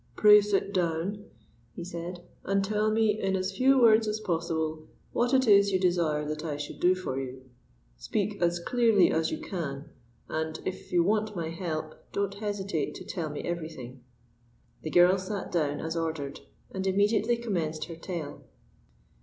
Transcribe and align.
"Pray 0.15 0.41
sit 0.41 0.73
down," 0.73 1.25
he 1.75 1.83
said, 1.83 2.23
"and 2.43 2.65
tell 2.65 2.89
me 2.89 3.19
in 3.21 3.35
as 3.35 3.55
few 3.55 3.79
words 3.79 4.07
as 4.07 4.19
possible 4.19 4.87
what 5.13 5.31
it 5.31 5.47
is 5.47 5.71
you 5.71 5.79
desire 5.79 6.27
that 6.27 6.43
I 6.43 6.57
should 6.57 6.79
do 6.79 6.95
for 6.95 7.19
you. 7.19 7.47
Speak 7.97 8.41
as 8.41 8.57
clearly 8.57 9.11
as 9.11 9.29
you 9.29 9.37
can, 9.37 9.91
and, 10.27 10.59
it 10.65 10.91
you 10.91 11.03
want 11.03 11.35
my 11.35 11.49
help, 11.49 11.93
don't 12.13 12.33
hesitate 12.33 12.95
to 12.95 13.03
tell 13.05 13.29
me 13.29 13.41
everything." 13.41 14.03
The 14.81 14.89
girl 14.89 15.19
sat 15.19 15.51
down 15.51 15.79
as 15.79 15.95
ordered, 15.95 16.39
and 16.71 16.87
immediately 16.87 17.37
commenced 17.37 17.85
her 17.85 17.95
tale. 17.95 18.41